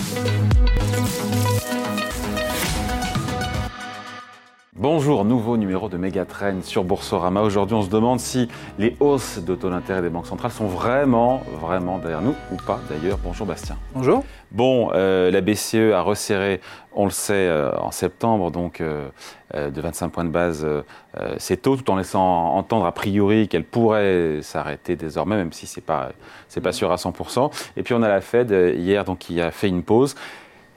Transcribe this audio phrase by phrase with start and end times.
[0.00, 0.39] thank you
[4.80, 7.42] Bonjour, nouveau numéro de Megatrend sur Boursorama.
[7.42, 8.48] Aujourd'hui, on se demande si
[8.78, 12.80] les hausses de taux d'intérêt des banques centrales sont vraiment, vraiment derrière nous ou pas
[12.88, 13.18] d'ailleurs.
[13.22, 13.76] Bonjour Bastien.
[13.94, 14.24] Bonjour.
[14.50, 16.62] Bon, euh, la BCE a resserré,
[16.94, 19.10] on le sait, euh, en septembre, donc euh,
[19.52, 20.66] de 25 points de base
[21.36, 25.82] ses taux, tout en laissant entendre a priori qu'elle pourrait s'arrêter désormais, même si c'est
[25.82, 26.12] pas,
[26.48, 27.50] c'est pas sûr à 100%.
[27.76, 30.14] Et puis on a la Fed hier, donc qui a fait une pause.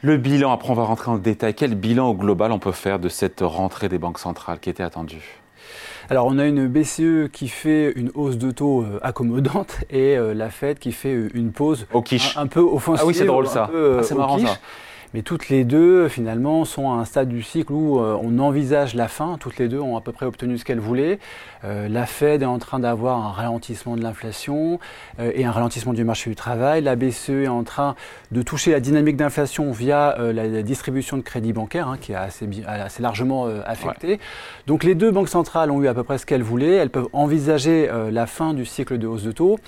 [0.03, 2.73] Le bilan, après on va rentrer dans le détail, quel bilan au global on peut
[2.73, 5.39] faire de cette rentrée des banques centrales qui était attendue?
[6.09, 10.33] Alors on a une BCE qui fait une hausse de taux euh, accommodante et euh,
[10.33, 12.35] la Fed qui fait euh, une pause au quiche.
[12.35, 13.01] Un, peu offensive.
[13.01, 13.71] Ah oui c'est drôle ça.
[13.73, 14.57] Ah, c'est marrant ça.
[15.13, 18.95] Mais toutes les deux, finalement, sont à un stade du cycle où euh, on envisage
[18.95, 19.37] la fin.
[19.39, 21.19] Toutes les deux ont à peu près obtenu ce qu'elles voulaient.
[21.63, 24.79] Euh, la Fed est en train d'avoir un ralentissement de l'inflation
[25.19, 26.81] euh, et un ralentissement du marché du travail.
[26.81, 27.95] La BCE est en train
[28.31, 32.49] de toucher la dynamique d'inflation via la, distribution de crédits bancaires, hein, qui a assez,
[32.65, 34.19] assez largement affecté.
[34.65, 36.73] Donc les deux banques centrales ont eu à peu près ce qu'elles voulaient.
[36.73, 39.59] Elles peuvent envisager la fin du cycle de hausse de taux.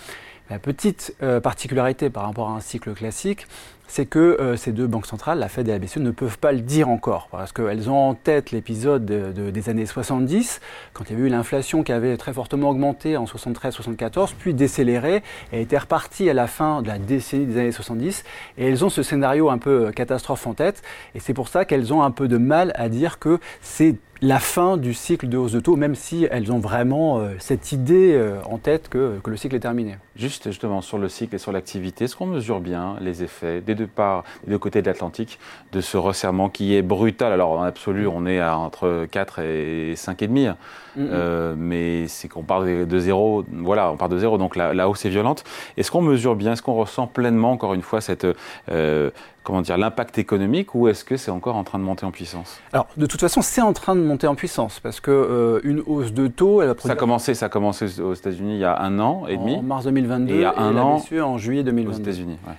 [0.50, 3.48] La petite particularité par rapport à un cycle classique,
[3.88, 6.52] c'est que euh, ces deux banques centrales, la Fed et la BCE, ne peuvent pas
[6.52, 10.62] le dire encore, parce qu'elles ont en tête l'épisode des années 70,
[10.94, 15.24] quand il y avait eu l'inflation qui avait très fortement augmenté en 73-74, puis décéléré,
[15.52, 18.24] et était repartie à la fin de la décennie des années 70,
[18.58, 20.82] et elles ont ce scénario un peu euh, catastrophe en tête,
[21.14, 24.40] et c'est pour ça qu'elles ont un peu de mal à dire que c'est la
[24.40, 28.20] fin du cycle de hausse de taux, même si elles ont vraiment euh, cette idée
[28.50, 29.98] en tête que, le cycle est terminé.
[30.16, 33.75] Juste justement sur le cycle et sur l'activité, est-ce qu'on mesure bien les effets des
[33.76, 35.40] deux parts, des deux côtés de l'Atlantique,
[35.72, 39.94] de ce resserrement qui est brutal Alors en absolu, on est à entre 4 et
[39.96, 40.56] 5,5, mm
[40.98, 45.04] euh, mais c'est qu'on parle de zéro, voilà, on part de zéro, donc la, hausse
[45.06, 45.44] est violente.
[45.76, 48.26] Est-ce qu'on mesure bien, est-ce qu'on ressent pleinement, encore une fois, cette
[49.46, 52.60] comment dire, l'impact économique ou est-ce que c'est encore en train de monter en puissance?
[52.74, 55.82] Alors, de toute façon, c'est en train de monter en puissance parce que euh, une
[55.86, 58.66] hausse de taux, elle va Ça a commencé, ça a commencé aux États-Unis il y
[58.66, 59.56] a un an et demi.
[59.56, 61.96] En mars 2022 et il y a un an en juillet 2022.
[61.96, 62.38] Aux États-Unis.
[62.46, 62.54] Ouais.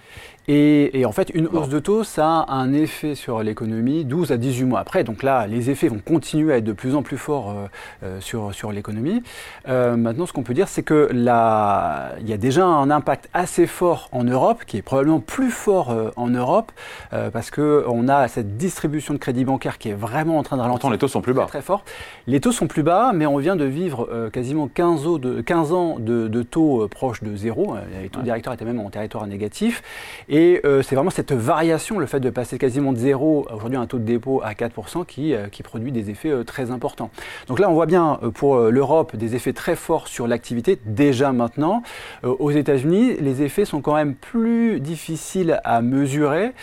[0.48, 4.36] Et, en fait, une hausse de taux, ça a un effet sur l'économie 12 à
[4.36, 5.04] 18 mois après.
[5.04, 7.66] Donc là, les effets vont continuer à être de plus en plus forts euh,
[8.02, 9.22] euh, sur, sur l'économie.
[9.68, 13.28] Euh, maintenant, ce qu'on peut dire, c'est que là, il y a déjà un impact
[13.32, 16.72] assez fort en Europe, qui est probablement plus fort en Europe,
[17.10, 20.80] parce qu'on a cette distribution de crédit bancaire qui est vraiment en train de ralentir.
[20.80, 21.46] Pourtant, les taux sont plus bas.
[21.46, 21.84] Très, fort.
[22.26, 25.72] Les taux sont plus bas, mais on vient de vivre quasiment 15 ans de, 15
[25.72, 27.76] ans de, taux proches de zéro.
[28.02, 29.82] Les taux directeurs étaient même en territoire négatif.
[30.28, 33.98] Et c'est vraiment cette variation, le fait de passer quasiment de zéro aujourd'hui un taux
[33.98, 37.10] de dépôt à 4%, qui, euh, qui produit des effets euh, très importants.
[37.48, 41.82] Donc là, on voit bien pour l'Europe des effets très forts sur l'activité déjà maintenant.
[42.22, 46.54] aux États-Unis, les effets sont quand même plus difficiles à mesurer.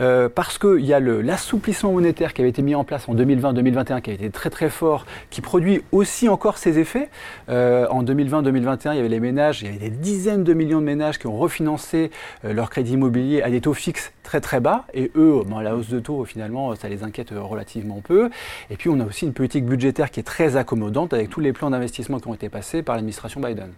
[0.00, 4.00] Euh, parce qu'il y a l'assouplissement monétaire qui avait été mis en place en 2020-2021,
[4.00, 7.10] qui a été très très fort, qui produit aussi encore ses effets.
[7.48, 10.80] Euh, en 2020-2021, il y avait les ménages, il y avait des dizaines de millions
[10.80, 12.10] de ménages qui ont refinancé
[12.44, 15.88] euh, leur crédit immobilier à des taux fixes très très bas, et eux, la hausse
[15.88, 18.30] de taux, finalement, ça les inquiète relativement peu.
[18.70, 21.52] Et puis on a aussi une politique budgétaire qui est très accommodante avec tous les
[21.52, 23.72] plans d'investissement qui ont été passés par l'administration Biden.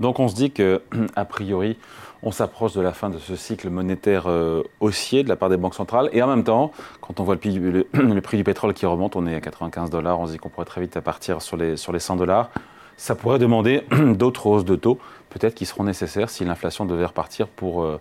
[0.00, 0.82] Donc on se dit que,
[1.16, 1.76] a priori,
[2.22, 5.56] on s'approche de la fin de ce cycle monétaire euh, haussier de la part des
[5.56, 6.10] banques centrales.
[6.12, 9.34] Et en même temps, quand on voit le, prix du pétrole qui remonte, on est
[9.34, 11.98] à 95 dollars, on se dit qu'on pourrait très vite partir sur les, sur les
[11.98, 12.50] 100 dollars.
[12.96, 13.84] Ça pourrait demander
[14.14, 14.98] d'autres hausses de taux,
[15.30, 17.98] peut-être qui seront nécessaires si l'inflation devait repartir pour, euh,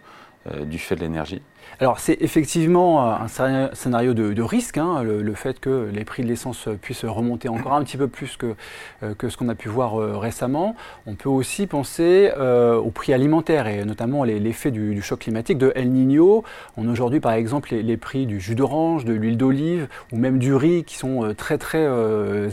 [0.65, 1.41] du fait de l'énergie
[1.79, 3.27] alors c'est effectivement un
[3.73, 7.83] scénario de, risque, hein, le, fait que les prix de l'essence puissent remonter encore un
[7.83, 8.55] petit peu plus que,
[9.03, 10.75] euh, que ce qu'on a pu voir euh, récemment.
[11.05, 15.71] On peut aussi penser euh, aux prix alimentaires et notamment l'effet du, choc climatique de
[15.75, 16.43] El Niño.
[16.75, 20.39] On a aujourd'hui par exemple les, prix du jus d'orange, de l'huile d'olive ou même
[20.39, 21.85] du riz qui sont très très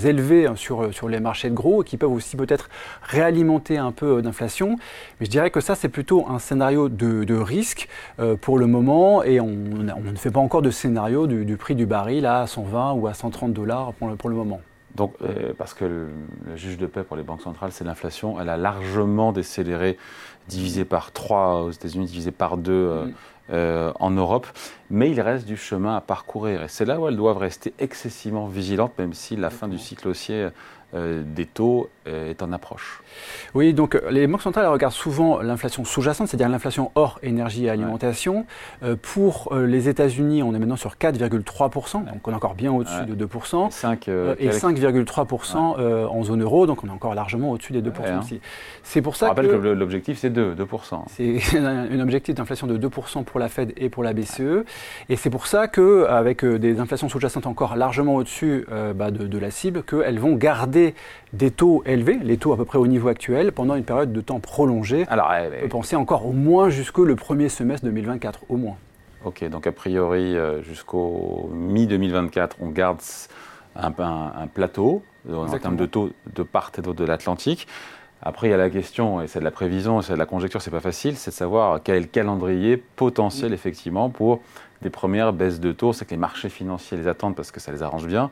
[0.07, 2.69] élevés sur, sur les marchés de gros et qui peuvent aussi peut-être
[3.03, 4.77] réalimenter un peu d'inflation.
[5.19, 7.89] Mais je dirais que ça c'est plutôt un scénario de risque
[8.41, 12.27] pour le moment et on, ne fait pas encore de scénario du, prix du baril
[12.27, 14.61] à 120 ou à 130 dollars pour le, moment.
[14.95, 16.09] Donc, euh, parce que le,
[16.57, 18.41] juge de paix pour les banques centrales, c'est l'inflation.
[18.41, 19.99] Elle a largement décéléré,
[20.49, 23.15] divisé par 3 aux États-Unis, divisé par 2 euh, mm.
[23.53, 24.47] euh, en Europe.
[24.91, 26.63] Mais il reste du chemin à parcourir.
[26.63, 30.09] Et c'est là où elles doivent rester excessivement vigilantes, même si la fin du cycle
[30.09, 30.49] haussier
[30.95, 33.03] des taux est en approche.
[33.55, 38.47] Oui, donc les banques centrales regardent souvent l'inflation sous-jacente, c'est-à-dire l'inflation hors énergie et alimentation.
[39.03, 43.27] pour les États-Unis, on est maintenant sur 4,3%, donc on est encore bien au-dessus de
[43.27, 43.71] 2%.
[43.71, 48.21] 5, et 5,3% en zone euro, donc on est encore largement au-dessus des 2% hein.
[48.21, 48.41] aussi.
[48.83, 51.03] C'est pour ça on rappelle que, l'objectif c'est 2, 2%.
[51.09, 54.65] C'est un objectif d'inflation de 2% pour la Fed et pour la BCE.
[55.09, 59.51] Et c'est pour ça qu'avec des inflations sous-jacentes encore largement au-dessus bah, de, de, la
[59.51, 60.95] cible, qu'elles vont garder
[61.33, 64.21] des taux élevés, les taux à peu près au niveau actuel, pendant une période de
[64.21, 65.05] temps prolongée.
[65.09, 68.77] Alors, on peut penser encore au moins jusqu'au le premier semestre 2024, au moins.
[69.25, 73.01] Ok, donc a priori, euh, jusqu'au mi-2024, on garde
[73.75, 77.67] un, un, plateau en termes de taux de part et d'autre de l'Atlantique.
[78.23, 80.63] Après, il y a la question, et c'est de la prévision, c'est de la conjecture,
[80.63, 84.41] c'est pas facile, c'est de savoir quel est le calendrier potentiel, effectivement, pour
[84.83, 85.93] des premières baisses de taux.
[85.93, 88.31] C'est que les marchés financiers les attendent parce que ça les arrange bien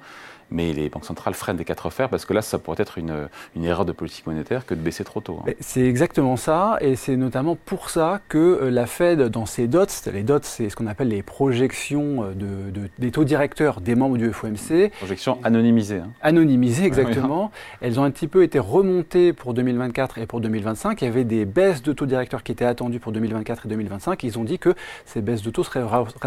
[0.51, 3.29] mais les banques centrales freinent des quatre fers parce que là, ça pourrait être une,
[3.57, 5.41] une erreur de politique monétaire que de baisser trop tôt.
[5.47, 5.53] Hein.
[5.61, 9.85] C'est exactement ça, et c'est notamment pour ça que euh, la Fed, dans ses dots,
[10.13, 14.17] les dots, c'est ce qu'on appelle les projections euh, de, des taux directeurs des membres
[14.17, 14.91] du FOMC.
[14.99, 15.99] Projections anonymisées.
[15.99, 16.11] Hein.
[16.23, 17.51] Anonymisées, exactement.
[17.81, 21.01] Elles ont un petit peu été remontées pour 2024 et pour 2025.
[21.03, 24.23] Il y avait des baisses de taux directeurs qui étaient attendues pour 2024 et 2025.
[24.23, 24.75] Ils ont dit que
[25.05, 25.83] ces baisses de taux seraient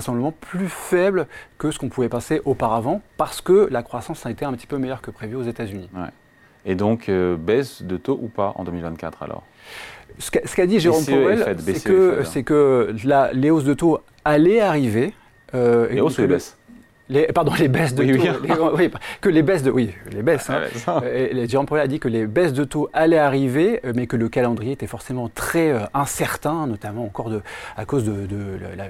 [0.07, 1.27] vraisemblablement plus faibles
[1.57, 4.77] que ce qu'on pouvait passer auparavant parce que la croissance a été un petit peu
[4.77, 5.89] meilleur que prévu aux États-Unis.
[6.65, 9.43] Et donc, euh, baisse de taux ou pas en 2024 alors?
[10.19, 12.43] Ce qu'a dit Jérôme Powell, c'est que, hein.
[12.43, 15.13] que la, les hausses de taux allaient arriver.
[15.53, 16.57] Euh, les hausses ou les baisses?
[17.09, 18.73] Les, pardon, les baisses de taux.
[18.77, 18.91] Oui.
[19.21, 19.71] que les baisses de.
[19.71, 20.49] Oui, les baisses.
[20.49, 20.63] Hein.
[21.03, 24.29] Euh, Jérôme Powell a dit que les baisses de taux allaient arriver, mais que le
[24.29, 27.41] calendrier était forcément très incertain, notamment encore de,
[27.75, 28.27] à cause de,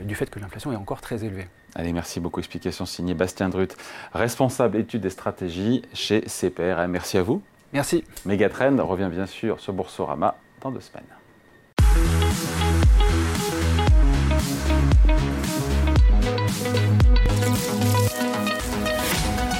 [0.03, 1.47] du fait que l'inflation est encore très élevée.
[1.75, 2.39] Allez, merci beaucoup.
[2.39, 3.75] Explication signée Bastien Drut,
[4.13, 6.87] responsable études et stratégies chez CPR.
[6.87, 7.41] Merci à vous.
[7.73, 8.03] Merci.
[8.25, 11.03] Megatrend revient bien sûr sur Boursorama dans deux semaines.
[16.27, 18.11] フフフ
[19.51, 19.56] フ。